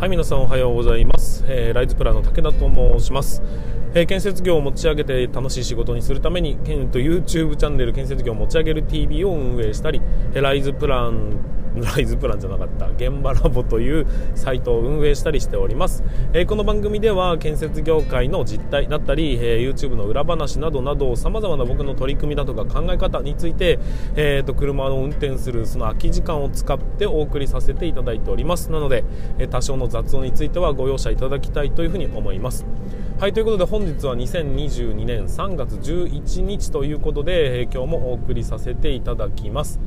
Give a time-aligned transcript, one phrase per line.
[0.00, 3.42] はい皆さんおはようございます、えー、ライズプラの武田と申します、
[3.92, 10.00] えー、建設業を持ち上げて楽しい仕事にするために、えー、と YouTube チャンネル建設業を持ち上げる TV を運営したり、
[10.34, 16.02] え、ライズプラン ライズプランじゃなかった現場ラボというサイトを運営したりしております、
[16.32, 23.78] えー、この番組では建設業界の実態だったり、えー、YouTube の裏話などなどさまざまな僕の取り組みだとか考え方について、
[24.16, 28.70] えーと、車を運転するその空き時間を使ってお送りさせていただいております。
[28.70, 29.04] なので、
[29.38, 32.66] えー、多少の雑音についてはご容赦いただきたいというふうに思います。
[33.20, 39.78] はいということで本日は2022年3月11日ということで、えー、今日もお送りさせていただきます。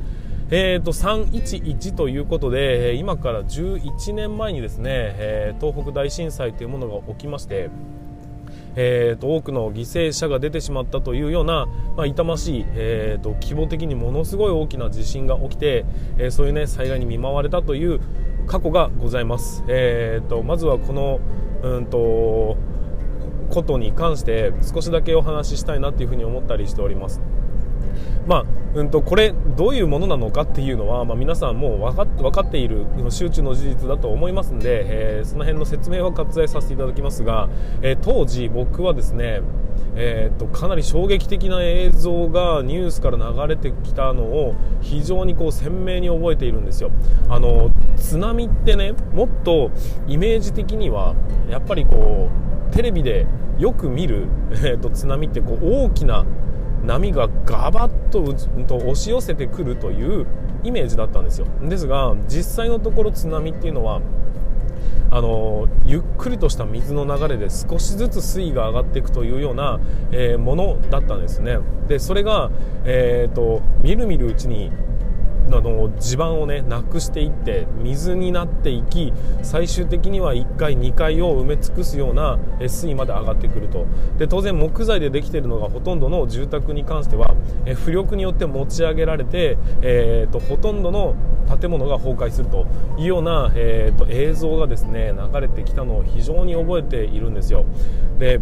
[0.52, 7.70] えーと、311ということで今から11年前にですね、えー、東北大震災というものが起きまして、
[8.76, 11.66] えーと、多くの犠牲者が出てしまったというような、
[11.96, 15.84] まあ、痛ましい、えーと、規模的にものすごい大きな地震が起きて、
[16.18, 18.00] えー、そういう、ね、災害に見舞われたという
[18.46, 21.18] 過去がございます、えー、とまずはこの、
[21.64, 22.56] うんと
[23.54, 27.20] ことに関して少しだけお話ししたいなというふうに思ったりしております。
[28.26, 34.82] まあうんと、これどういうものなのかっていうのは、まあ、皆さんもう分か分かっている周知の事実だと思いますので、
[35.18, 37.48] えー、その辺の説明は割愛させていただきますが、
[37.82, 39.42] えー、当時僕はですね
[39.96, 46.90] えーと、かなり衝撃的な映像がニュースから流れてきたのを非常にこう鮮明に覚えているんですよ
[47.28, 49.70] あの津波ってねもっと
[50.08, 51.14] イメージ的には
[51.48, 53.26] やっぱりこうテレビで
[53.58, 54.26] よく見る、
[54.64, 56.24] えーと津波ってこう大きな
[56.84, 58.34] 波がガバッと
[58.66, 60.26] と押し寄せてくるという
[60.62, 61.46] イメージだったんですよ。
[61.62, 64.00] ですが実際のところ津波っていうのは
[65.10, 71.58] あのゆっくりとした水の流れで少しずつ水位が上がっていくというような、えー、ものだったんですね。
[71.88, 72.50] でそれが、
[72.84, 74.70] えーとみるみるうちに
[75.50, 83.86] あの地盤をねなくしていって水になっていき最終的には1階2階を埋め尽くすような水位まで上がってくると。
[84.18, 87.34] で当然木材でできているのがほとんどの住宅に関しては
[87.64, 91.14] 浮力によって持ち上げられて、えーと、ほとんどの
[91.60, 92.66] 建物が崩壊すると。
[92.96, 97.64] いうような、えーと映像がですね流れてきたのを非常に覚えているんですよ。
[98.18, 98.40] で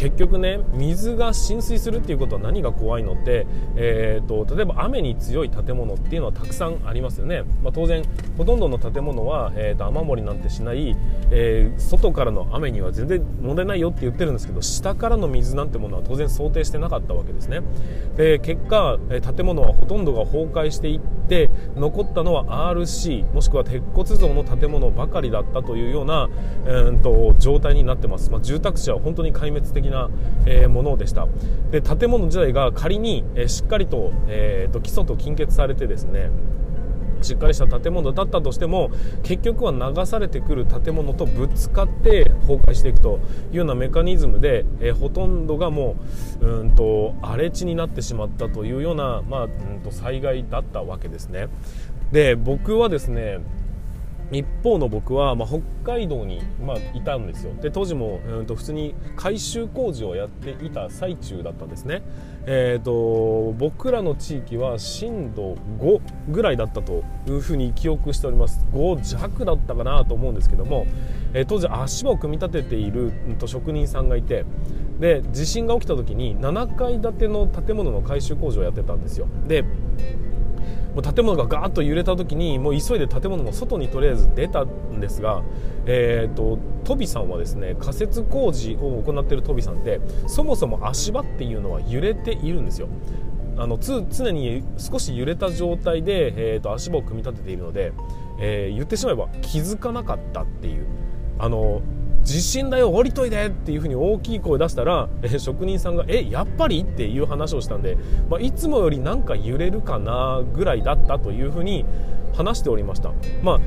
[0.00, 3.46] 結局ね水が浸水するっていうことは何が怖いのって、
[3.76, 8.02] えーと、例えば雨に強い建物っていうのはたくさんありますよね、まあ、当然
[8.38, 10.96] ほとんどの建物は、えーと、雨漏りなんてしない、
[11.30, 17.60] えー、外からの雨には全然問題ないよって言ってるんですけど下からの水なんてものは当然想定してなかったわけですね。
[18.16, 18.98] で結果、
[19.36, 26.30] 建物はほとんどが崩壊していって残ったのは RC もしくは鉄骨造の建物ばかりだったというような、
[26.64, 30.10] えーと状態になってます、まあ、住宅地は本当に壊滅的な、
[30.46, 31.26] えものでした
[31.70, 36.30] で建物自体が仮に、えしっかりと,、えーと、基礎と金欠されてですね
[37.22, 38.90] しっかりした建物だったとしても
[39.22, 45.96] 結局は流されてくる建物とぶつかって崩壊していくというようなメカニズムで、えー、ほとんどがも
[46.40, 51.48] ううんと荒れ地になってしまったというような、まあ、うんと災害だったわけですね。
[52.12, 53.38] で僕はですね
[54.32, 57.52] 一方の僕は、まあ、北海道に、まあ、いたんですよ。
[57.60, 62.02] で当時も、うん、と普通に改修工事をやっていた最中だったんですね、
[62.46, 68.64] えーと、僕らの地域は震度5ぐらいだったというふうに記憶しております。
[68.72, 70.86] 5弱だったかなと思うんですけども、
[71.34, 74.44] えー、当時足場を組み立てている、うん、と職人さんがいて
[75.00, 79.26] で地震が起きた時に7階建ての建物の改修工事をやってたんですよ。
[79.48, 79.64] で
[80.94, 85.42] もう建物がガーッと揺れた時にもう急いで建物の外にとりあえず出たんですが、
[85.86, 92.88] えーと、トビさんはですね仮設工事を行っているトビさんでそもそも足場っていうのは揺れているんですよ。
[93.56, 97.92] あのつ常に少し揺れた状態で、えーと、足場を組み立てているので、
[98.40, 100.86] えー、言ってしまえば気づかなかったっていう。
[101.38, 101.80] あの
[102.22, 107.96] 地震だよ降りといでっていう風に大きい声出したら、え職人さんがえやっぱりっていう話をしたんで、
[108.28, 111.84] まあ、いつもよりなんか揺れるかなぐらいだったという風に
[112.34, 113.12] 話しておりました。
[113.42, 113.60] まあ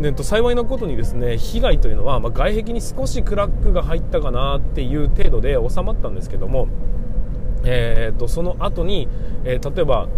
[0.00, 6.68] ね、と幸いなことにですね被害というのは、まあ、外壁に少しクラックが入ったかなっていう程度で収まったんですけども、
[7.64, 9.08] えーと、その後に、
[9.44, 10.08] えー、例えば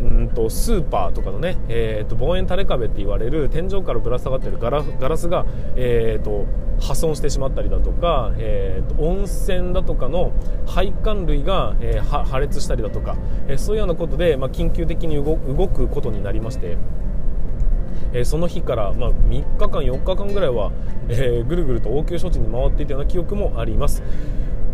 [0.00, 5.44] うんとスーパーとかのね、えーと、望遠垂れ壁って言われる天井からぶら下がってるガラガラスが、
[5.76, 6.46] えーと、
[6.80, 10.32] 破損してしまったりだとか、えーと、温泉だとかの
[10.66, 13.16] 配管類が、えー、破裂したりだとか、
[13.46, 15.36] えー、そういうようなことで、まあ、緊急的に動
[15.68, 16.78] くことになりまして。
[18.12, 20.72] えー、その日から、まあ、3日間、4日間ぐらいは、
[21.08, 24.02] えー、ぐるぐると応急処置に回っていたような記憶もあります。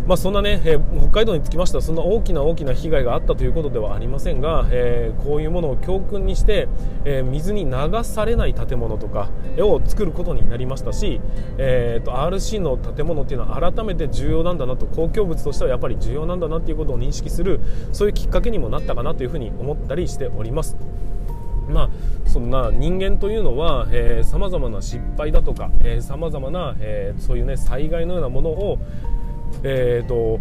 [0.07, 6.69] まあ、そんなね、えー、北海道につきましてはそんな大きな大きな被害があったということではありませんが、えー、こういうものを教訓にして、
[7.05, 11.21] えー、水に流されない建物とかを作ることになりましたし、
[11.59, 17.61] えーと、RC の建物っていうのは改めて重要なんだなと公共物としてはやっぱり重要なんだなということを認識する
[17.93, 20.77] そういうきっかけにもなったかなというふうに思ったりしております。
[21.69, 21.91] まあ、
[22.29, 23.89] そんな人間というのは
[24.23, 25.69] さまざまな失敗だとか
[26.01, 28.79] さまざまな、えー、そういう、ね、災害のようなものを、
[29.63, 30.41] えーと、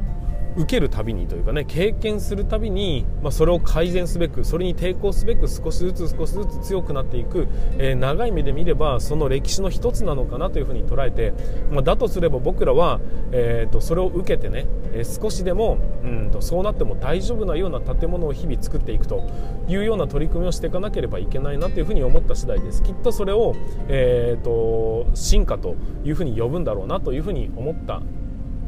[0.56, 7.48] 受けるたびにというかね経験するたびに、まあ、それを改善すべくそれに抵抗すべく少しずつ少しずつ強くなっていく、
[7.78, 11.34] えー、長い目で見ればその歴史の一つなのかなというふうに捉えて、
[11.72, 19.28] まあ、だとすれば僕らは、えーと、それを受けてね、えー、少しでもうんとそうなっても大丈夫なような建物を日々作っていくと
[19.68, 22.81] いうような取り組みをしていかなければいけないなというふうに思った次第です。
[22.81, 23.56] きっとそれを、
[23.90, 28.01] えーと進化というふうに呼ぶんだろうなというふうに思った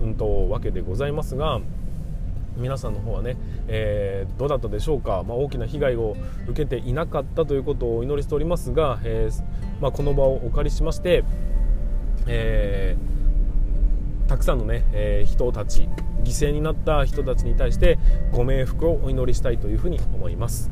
[0.01, 1.59] うんとわけでございますが
[2.57, 6.15] 皆さんの方はね、えー、どうだったでしょうか、まあ、大きな被害を
[6.47, 9.43] 受けていなかったということをお祈りしておりますが、えー、
[9.81, 11.23] まあ、この場をお借りしまして、
[12.25, 15.87] えー、たくさんのね、え人たち
[16.23, 17.99] 犠牲になった人たちに対して
[18.31, 20.71] ご冥福をお祈りしたいというふうに思います。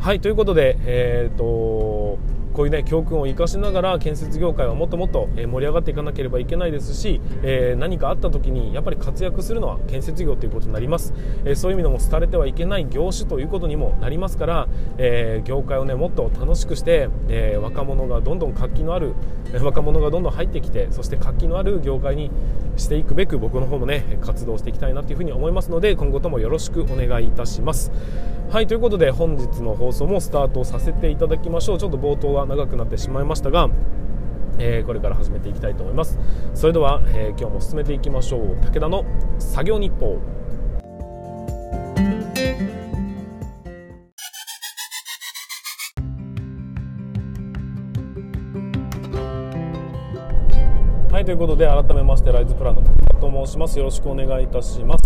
[0.00, 2.18] はいということで、えーと
[2.52, 11.14] こういうね教訓を生かしながら建設業界はもっともっと盛り上がっていかなければいけないですし、えー、何かあった時にやっぱり活躍するのは建設業ということになります、
[11.44, 14.68] えー、そういう意味でも廃れてはいけない業種ということにもなりますから、
[14.98, 19.14] えー、業界をねもっと楽しくして、え若者がどんどん活気のある
[19.62, 22.30] 若者がどんどん入ってきてそして活気のある業界に
[22.76, 27.92] していくべく僕の方もね活動していきたいなというふうに思いますので今後ともよろしくお願いいたします。
[28.52, 31.78] はいということで本日の放送もスタートさせていただきましょう。
[31.78, 33.68] ちょっと冒頭は長くなってしまいましたが
[34.58, 36.18] えー、これから始めていきたいと思います。
[36.54, 38.56] それでは、えー、今日も進めていきましょう。
[38.60, 39.04] 武田の
[39.38, 40.20] 作業日報。
[51.10, 53.78] はいということで改めましてライズプランの武田と申します。
[53.78, 55.04] よろしくお願いいたします。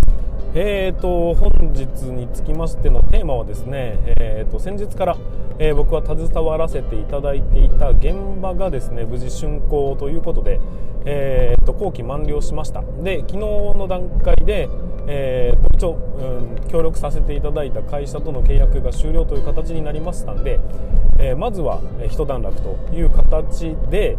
[0.58, 5.16] えーと、本日につきましてのテーマはですね、えーと、先日から、
[5.58, 10.58] えー、僕は携わらせていただいていた現場がですね無事竣工ということで、
[11.04, 12.80] えーと、後期満了しました。
[13.02, 14.70] で昨日の段階で、
[15.06, 20.58] えー、と一応、うん、協力させていただいた会社との契約が終了という形になりましたんで、
[21.18, 24.16] えー、まずは一段落という形で、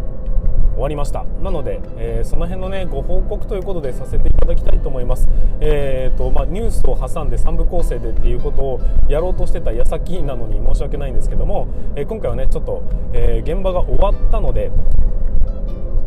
[0.77, 5.27] 終わりましたなので、えー、その辺のねご報告ということでさせていただきたいと思います、
[5.59, 12.83] えーとまあ、ニュースを挟んで3部構成でっていうことをやろうとしてた矢先なのに申し訳ないんですけども、えー、今回はねちょっと、
[13.13, 14.71] え、現場が終わったので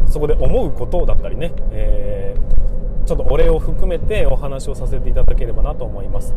[0.09, 2.37] そこで思うことだったりね、え、
[3.07, 6.33] ちょっとお礼を含めてお話をさせていただければなと思います。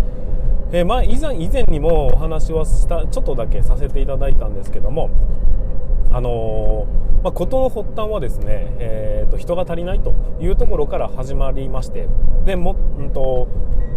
[0.72, 5.12] えー、まあ、以前以前にもお話はしたちょっとだけさせていただいたんですけども
[6.12, 12.08] あのー、まあ、事の発端はですね、えーと、人が足りないというところから始まりまして
[12.46, 13.48] でも、うんと、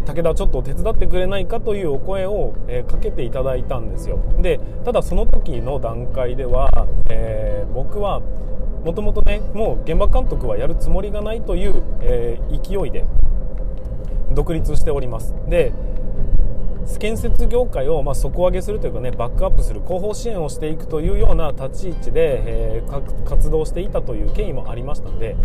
[0.06, 4.20] 武田ちょっと手伝ってくれないかというお声を、えー、かけていただいたんですよ。
[4.40, 8.20] でただその時の段階では、えー、僕は
[8.84, 13.05] もともとねもう現場監督はやるつもりがないという、えー、勢いで
[14.31, 15.34] 独立しております。
[15.49, 15.73] で
[16.98, 22.42] 建設業界をま底上げするというかねバックアップする後方支援をしていくというような立ち位置で、
[22.78, 25.37] えー、活動していたという経緯もありましたので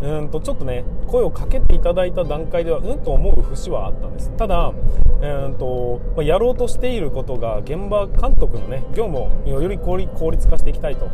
[0.00, 4.30] うんとちょっとね声をかけていただいた段階ではうんと思う節はあったんです。
[4.36, 9.96] ただ、うんとまやろうとしていることが現場監督のね業務をより効
[10.30, 11.08] 率化していきたいと、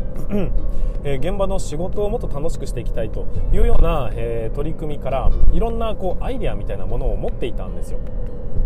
[1.03, 7.99] えー、現場の仕事をもっと楽しくしていきたいというような、えー、取り組みからいろんなこうアイデアみたいなものを持っていたんですよ。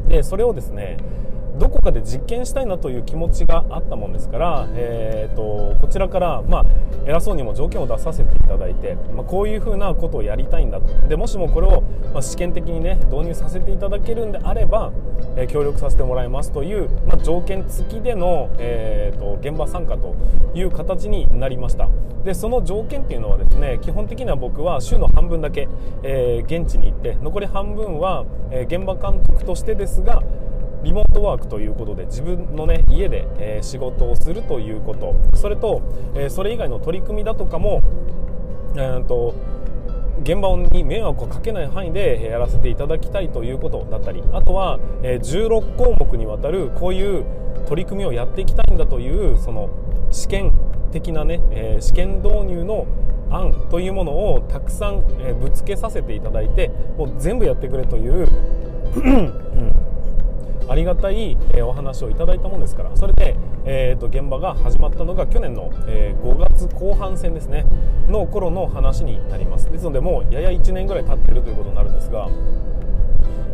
[0.09, 0.97] でそれをですね
[1.59, 6.65] どこかで実験したいなという気持ちがあったもんですから、えーと、こちらから、まあ、
[7.05, 10.87] 偉そうにも条件を出させていただいて、まあ、こういうふうなことをやりたいんだと。
[11.09, 11.81] でもしもこれを、
[12.13, 14.93] まあ、試験的に、ね、導入させていただけるんであれば、
[15.35, 20.15] えー、協力させてもらいますという、まあ、条件付きでの、えーと、現場参加と
[20.53, 21.89] いう形になりました。
[22.29, 25.67] でその条件っていうのはですね基本的には僕は週の半分だけ、
[26.03, 30.21] えー、現地に行って残り半分は、えー、現場監督としてですが
[30.83, 35.15] リモートワークということで自分の、ね、家で、えー、仕事をするということ。
[35.33, 35.81] それと、
[36.15, 37.81] え、それ以外の取り組みだとかも、
[38.75, 39.35] えーと、
[40.21, 47.25] 現場に迷惑をかけない範囲でやらせていただきたいということだったりあとは、え、16項目にわたるこういう
[47.67, 49.69] 取り組みをやっていきたいんだというその
[50.11, 50.53] 試験
[50.89, 52.87] 的なね、えー、試験導入の
[53.31, 58.27] 案というものをたくさん、えぶつけさせていただいてもう全部やってくれという
[60.67, 67.65] ありがたい、えお話をいただいたものですからそれで、えーと、現場が始まったのが去年の、え5月後半戦ですね
[68.07, 69.71] の頃の話になります。
[69.71, 72.27] ですのでもうやや1年ぐらい経ってるということになるんですが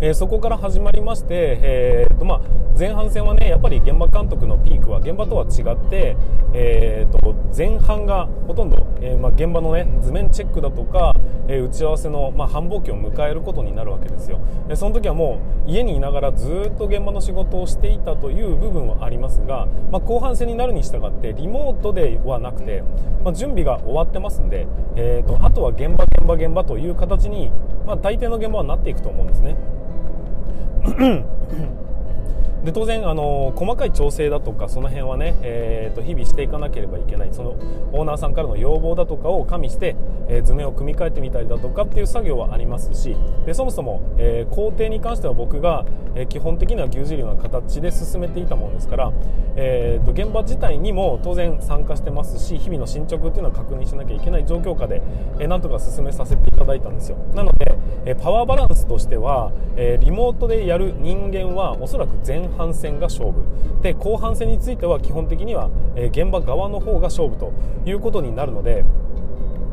[0.01, 2.41] えー、そこから始まりまして、えーとまあ、
[2.77, 6.17] 前半戦はねやっぱり現場監督のピークは現場とは違って、
[6.53, 11.13] えーと、前半がほとんど、えー、まあ、現場の、ね、図面チェックだとか、
[11.47, 22.83] えー、打ち合わせの、まあ、繁忙期を迎えることになるわけですよでその時はもう家にいながらずっと現場の仕事をしていたという部分はありますが、まあ、後半戦になるに従ってリモートではなくて、
[23.23, 27.51] ま準備が終わってますんで、えーとあとは現場現場現場という形に、
[27.85, 29.55] ま大抵の現場はなっていくと思うんですね。
[32.65, 37.51] で当然あの細かい調整だとかその辺はね、えー、と日々していかなければいけないその
[37.93, 39.95] オーナーさんからの要望だとかを加味して、
[40.27, 49.13] えー、図面を組み替えてみたりだとかっていう作業はありますしでそもそも、えー、工程に関しては僕が、えー、基本的には牛耳るような形で進めていたものですから、
[49.55, 55.03] えー、と現場自体にも当然参加してますし日々の進捗っていうのは確認しなきゃいけない状況下で、
[55.39, 57.17] えー、なんとか進めさせていただいたんですよ。
[57.35, 63.43] なので、えー、パワーバランスとしては、えー、リモートでやる人間はおそらく前半半戦が勝負。
[63.81, 67.51] で後半戦については基本的には、現場側の方が勝負と
[67.85, 68.83] いうことになるので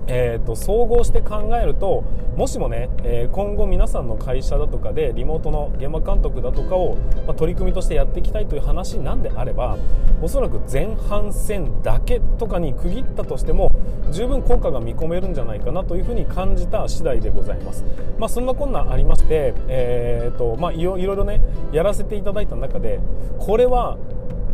[0.06, 2.04] えーと、総合して考えると
[2.37, 9.76] もしもね、えー、今後皆さんの会社だとかでリモートの現場監督だとかを、まあ、取り組みとしてやっていきたいという話なんであれば
[10.23, 13.71] おそらく前半戦だけとかに区切ったとしても
[14.11, 17.85] 十分効果が見込めるんじゃないかなというふうに感じた次第でございます、
[18.18, 21.40] まあ、そんなこんなありまして、えーとまあ、いろいろね
[21.73, 22.99] やらせていただいた中で
[23.38, 23.99] これは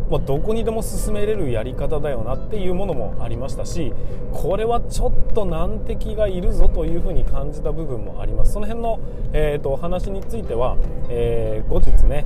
[0.09, 3.93] まあ、どこにでも進めれるやり方だよなっていうものもありましたし
[4.33, 8.53] これはちょっと難敵がいるぞというふうに感じた部分もあります。
[8.53, 8.99] その辺の、
[9.33, 10.77] えーと、お話については、
[11.09, 12.25] えー、後日ね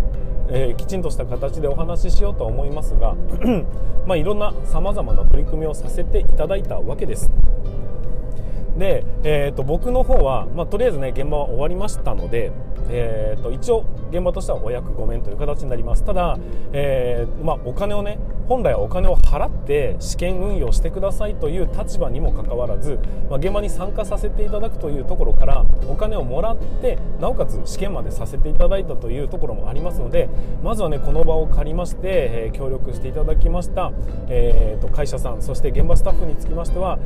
[0.49, 3.15] えー、きちんとした形でお話ししようと思いますが
[4.05, 7.31] まあいろんなさまざまな取り組みをさせていただいたわけです。
[8.77, 12.51] で、えーと、僕の方は、まあ、とりあえずね現場は終わりましたので、
[12.89, 16.03] えーと、一応現場としてはお役御免という形になります。
[16.03, 16.37] ただ、
[16.71, 22.99] えー、まあ、お金をね本来はお金を払って試験運用してくださいという立場にもかかわらず、
[23.29, 30.27] まあ、現場に参加させていただくというところからお金をもらってなおかつ試験までさせていただいたというところもありますので
[30.61, 33.91] まずはねこの場を借りまして、えー、協力していただきました、
[34.27, 36.99] えーと会社さんそして現場スタッフにつきましては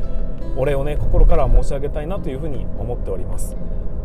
[0.56, 3.56] お礼をね心から申し上げたいなというふうに思っております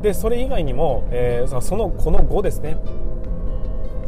[0.02, 2.76] でそれ以外にも、えー、そのこの後ですね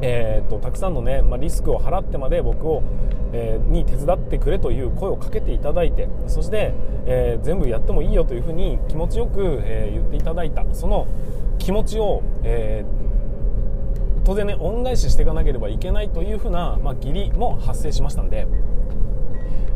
[0.07, 2.83] えーと、たくさんの、ねまあ、リスクを払ってまで僕を、
[3.33, 6.75] えー、に手伝ってくれという声をかけていただいてそして、
[7.07, 11.07] えー、全部やってもいいよというふうに気持ちよく、えー、言っていただいたその
[11.59, 12.85] 気持ちを、え
[14.25, 18.47] 当然ね恩返ししていかなければいけないというふうな、まあ、義理も発生しましたんで。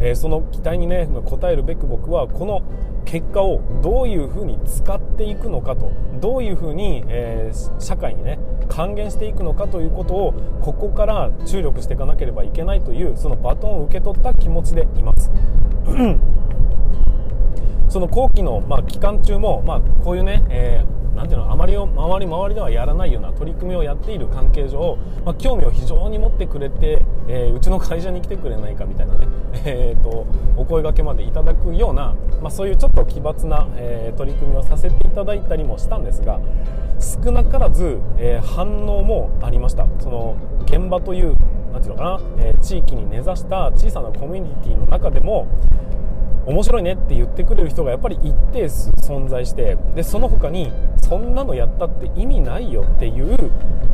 [0.01, 2.63] えー、その期待にね応えるべく僕はこの
[3.09, 8.39] 結果をどういうふうに使っていくのかとどういうふうに、えー、社会にね
[8.69, 15.33] 還元していくのかということをここから注力していかなければいけないというそのバトンを受け取った気持ちでいます。
[17.89, 29.29] その後期の、まあ、期間中も、まあ、こういうね、えーなんていうのあまりを周り周りではやらないような取り組みをやっている関係上、まあ、興味を非常に持ってくれて、えー、うちの会社に来てくれないかみたいなね、
[29.65, 36.41] えーと、お声がけまでいただくような、まあ、そういうちょっと奇抜な、えー、取り組みをさせていただいたりもしたんですが
[36.99, 39.87] 少なからず、えー、反応もありました。
[40.01, 41.37] その現場という
[41.73, 45.47] なんていうのかな、えー、地域に根ざした小さなコミュニティの中でも
[46.49, 53.37] 面白いねって言ってくれる人がやっぱり一定数存在してでその他にそんなのやったって意味ないよっていう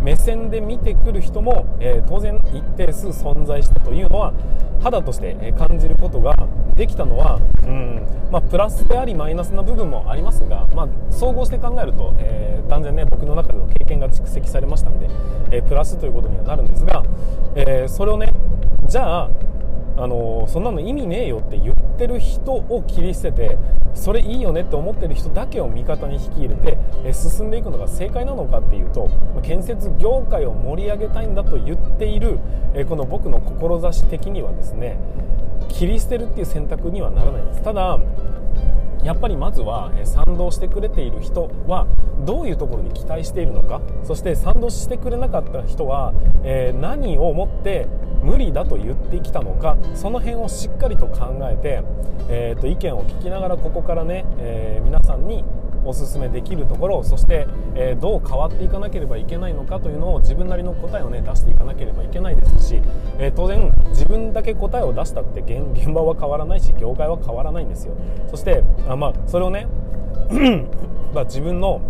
[0.02, 4.32] 目線で見てくる人も、えー、当然一定数存在したというのは
[4.80, 6.36] 肌として感じることが
[6.76, 15.08] できたのはうん、まあ、プラスでありマイナスな部分もありますが、まあ、総合して考えると、えー、断然ね僕の中での経験が蓄積されましたんで、
[15.50, 17.02] えー、プラスということにはなるんですが、
[17.56, 18.32] えそれをね
[18.86, 19.30] じゃあ
[19.96, 23.58] あのそんなの意味ねえよって言ってる人を切り捨てて
[23.94, 29.08] それいいよねって思ってる人だけを味方に引き入れてえ進んでいくのが正解なのかっていうと
[29.42, 32.40] 建設業界を盛り上げたいんだと言っている
[32.74, 34.98] えこの僕の志的にはですね
[35.68, 37.62] 切り捨てるっていう選択にはならないんです。
[37.62, 37.98] ただ
[39.04, 41.86] やっぱりまずは賛同してくれている人は
[42.24, 47.86] どういうところに期待しているのかそして賛同してくれなかった人は、え、何をもって
[48.22, 51.82] 無理だと言ってきたのかその辺をしっかりと考えて、
[52.30, 55.44] えー、と意見を聞きながらここからね、えー、皆さんに
[55.84, 62.80] おすすめできるところそして、えー、どう変わっていかなければいけないのかというのを自分なりの答えをね出していかなければいけないですし、
[63.18, 67.94] えー、当然自分だけ答えを出したって現場は変わらないし業界は変わらないんですよ。
[68.30, 69.66] そしてあ、まあ、それをね
[71.14, 71.80] まあ自分の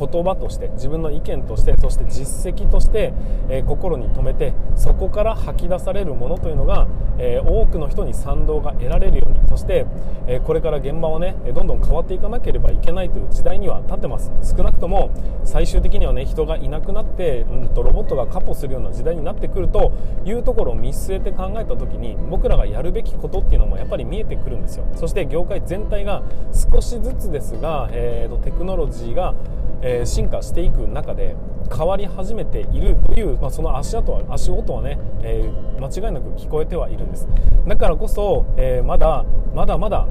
[0.00, 3.12] 言葉として自分の意見としてそして実績として、
[3.50, 6.88] え、心に留めてそこから吐き出されるものというのが、
[7.18, 9.84] え、多くの人に賛同が得られるようにそして、
[10.26, 14.32] え、これから現場はねどんどん変わっていかなければいけないという時代には立ってます。
[14.56, 15.10] 少なくとも
[15.44, 19.92] 最終的にはね人がいなくなって、うん、とロボットがカポするような時代になってくると
[20.24, 24.84] いうところを見据えて考えた時に僕らがやるべきことっていうのもやっぱり見えてくるんですよ。
[24.94, 29.34] そして業界全体が少しずつですが、えーとテクノロジーが
[29.82, 31.36] えー、進化していく中で
[31.74, 37.28] 変わり始めているという、まあ、その足跡は足音はね、えー、間違いなく聞こえてはいるんです。
[37.66, 40.06] だからこそ、えー、まだまだまだ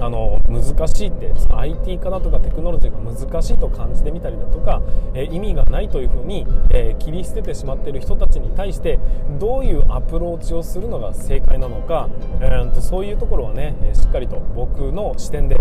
[0.00, 4.82] あの難しいってその IT 化だとかテクノロジーが難しいと感じてみたりだとか、
[5.14, 8.98] え、意味がないというふうに、え、切り捨ててしまっている人たちに対して
[9.38, 12.08] どういうアプローチをするのが正解なのか、
[12.40, 15.56] えー、とそういうところはねしっかりと僕の視点で、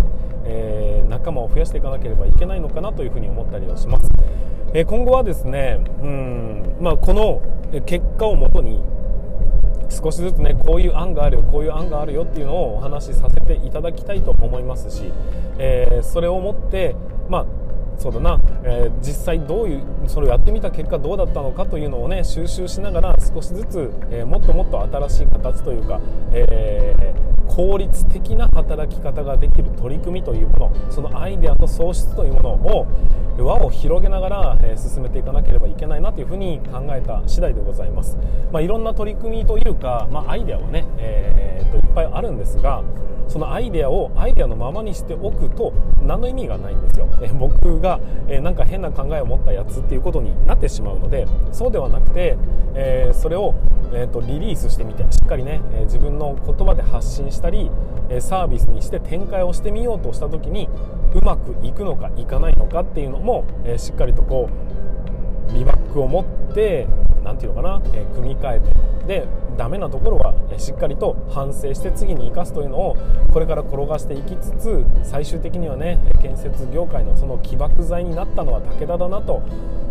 [0.45, 4.11] え仲間を増やしていかなければいけないのかなというふうに思ったりはします。
[4.73, 7.41] え今後はですねうん、まあ、この
[7.85, 8.81] 結果をもとに
[9.89, 15.11] 少しずつねこういう案があるよこういう案があるよっていうのをお話しさせていただきたいと思いますし、
[15.57, 16.95] えー、それをもって
[17.29, 17.45] まあ
[18.03, 26.01] そうだな、えー、実際どういうそれをやってみた結果どうだったのかというのをね収集しながら少しずつ、えー、もっともっと新しい形というか、
[26.33, 32.87] えー、効率的な働き方ができる取り組みというものそのアイデアの創出というものを
[33.37, 38.15] 輪を広げながら、え進めていかなければいけないなというふうに考えた次第でございます、
[38.51, 42.83] まあ、いろんな取り組みというか、まあ、アイデアはね、えー、といっぱいあるんですが
[43.33, 45.73] そのアイデアをアイデアのままにしておくと
[46.03, 52.37] 何の意味がないんですよ、え僕が、えなんか変な考えを持ったやつっていうことになってしまうのでそうではなくて、
[52.75, 53.55] えそれを、
[53.91, 57.71] えーと、リリースしてみてしっかりね、え自分の言葉で発信したり
[58.09, 60.69] えサービスにして展開をしてみようとした時に
[61.15, 64.47] うまくいくのかいかないのかっていうのも、えしっかりとこ
[65.49, 66.85] うリバックを持って
[67.23, 72.97] 何て言うのかな、え組み替えてでダメなところはしっかりと反省して次に生かすというのを
[73.31, 79.41] これから転がしていきつつ最終的にはね建設業界のその起爆剤になったのは武田だなと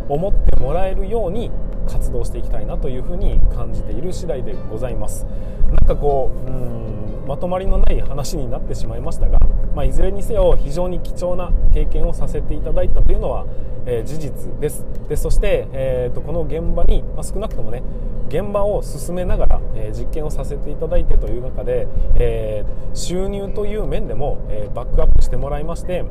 [0.08, 1.50] 思ってもらえるように
[1.88, 5.26] 活動していきたいなというふうに感じている次第でございます。
[5.68, 6.82] なんかこううん
[7.26, 9.38] まとまりのない話になってしまいましたが、
[9.74, 13.46] まあ、いずれにせよ非常に貴重な経験をさせていただいたというのは、
[13.86, 14.84] えー、事実です。
[15.08, 17.82] でそして、えーと、この現場に、まあ、少なくともね
[18.28, 21.86] 現場を進めながら、えー、実験をさせていただいてという中で、
[22.18, 26.04] えー、収入という面でも、えバックアップしてもらいまして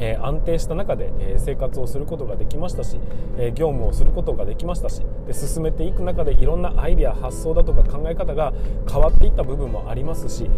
[0.00, 2.98] え安定した中で、え生活をすることができましたし、
[3.36, 8.52] え業務をすることができましたしで進めていく中でいろんなアイデア発想だとか考え方が
[8.90, 10.50] 変わっていった部分もありますし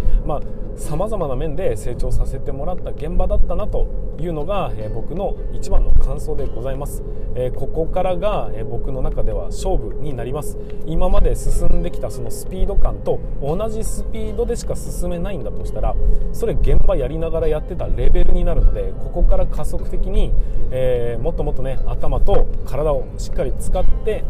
[0.81, 3.87] さまざ、まな面で成長させてもらった現場だったなと
[4.19, 7.03] いうのが、え僕の一番の感想でございます、
[7.35, 10.59] えここからが、え僕の中では勝負になります。
[10.87, 15.95] 今まで進んできたそのスピード感と同じスピードでしか進めないんだとしたら
[16.33, 20.33] それ現場やりながらやってたレベルになるのでここから加速的に、
[20.71, 24.25] えー、もっともっとね頭と体をしっかり使って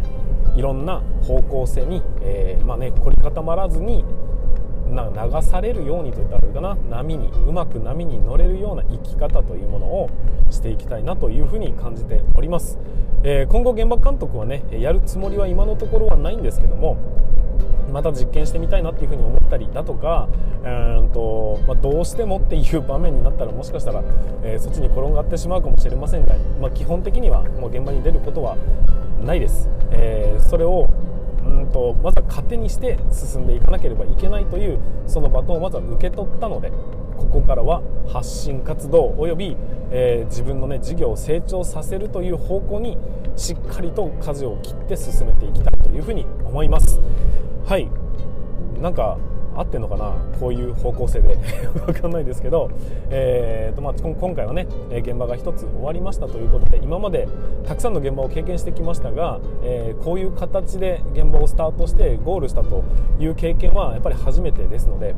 [0.56, 4.04] いろんな方向性に、えー、まあね、凝り固まらずに
[4.90, 6.76] 流されるようにといったらいいかな。
[6.88, 10.10] 波にうまく波に乗れるような生き方というものを
[10.50, 12.78] していきたいなというふうに感じております、
[13.22, 16.96] えー、今後現場監督はねやるつもりは今のところはないんですけども
[17.90, 20.28] また実験してみたいなっていうふうに思ったりだとか
[20.64, 24.02] うんと、まあ、どうしてもっていう場面になったらもしかしたら、
[24.42, 28.56] えー、そっちに転がってしまうかもしれませんが、まあ、基本的にはもう現場に出ることは
[29.24, 30.88] ないです、えー、それを
[31.50, 36.70] うんとまずは糧にして進んでいかなければいけないというそのバトンをまずは受け取ったので
[37.16, 39.56] ここからは発信活動および、
[39.90, 42.96] えー、自分の、ね、事業を成長させるという方向に
[43.36, 47.00] しっかりと舵を切って進めていきたいというふうに思います。
[47.66, 47.90] はい。
[48.80, 49.18] なんか
[49.56, 50.12] 合ってんのかな？
[50.38, 51.36] こういう方向性で。
[51.86, 52.70] 分かんないですけど、
[53.10, 57.28] えーとまあ、今回はね現場が1つ終わりましたということで今まで
[57.64, 62.82] たくさんの現場を経験してきましたが、えー、こういう形で現場をスタートしてゴールしたと
[63.18, 65.14] いう経験はやっぱり初めてですので、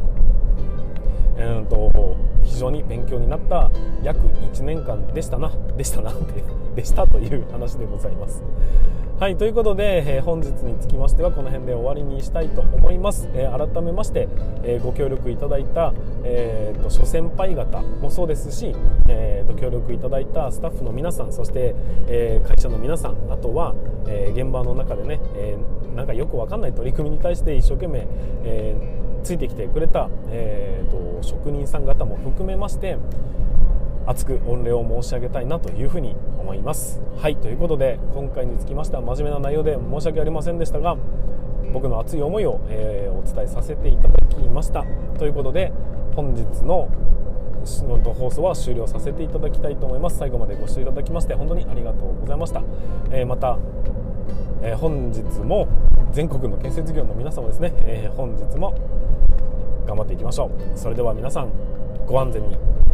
[1.37, 3.71] ええー、と非常に勉強になった
[4.03, 4.21] 約
[4.53, 5.51] 1年間でしたな。
[5.77, 6.42] でしたなって
[6.77, 8.42] でしたという話でございます。
[9.18, 14.29] はいということで、えー、本日につきましてはこの辺で終わりにしたいと思います、えー、改めまして、
[14.64, 15.94] えー、ご協力いただいた、
[16.25, 18.75] えーと、諸先輩方もそうですし、
[19.09, 21.77] えーと、協力いただいたスタッフの皆さんそして、
[22.09, 23.77] えー、会社の皆さんあとは、
[24.09, 25.57] え、現場の中でね、え、
[25.94, 28.09] なんかよくわかんない取り組みに対して一生懸命、
[28.44, 28.75] え、
[29.22, 32.98] ついてきてくれた、えーと職人さん方も含めまして
[34.07, 37.01] 熱く御礼を申し上げたいなというふうに思います。
[37.17, 40.97] はいということで今回につきましては真面目な内容で申し訳ありませんでしたが
[41.73, 44.85] 僕の熱い思いを、えー、お伝えさせていただきました。
[45.19, 45.73] ということで
[46.15, 46.88] 本日の
[47.65, 50.19] 放送は終了させていただきたいと思います。
[50.19, 52.62] 最後までご視聴いただきまして本当にありがとうございました、
[53.12, 53.57] えー、また、
[54.62, 55.69] えー、本日も
[56.11, 58.75] 全国の建設業の皆様ですね、え本日も
[59.87, 60.79] 頑張っていきましょう。
[60.79, 61.51] それでは皆さん
[62.07, 62.91] ご安全に。